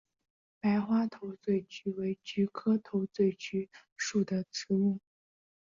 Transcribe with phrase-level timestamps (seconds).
[0.59, 4.99] 白花头嘴菊为菊科头嘴菊属的植物。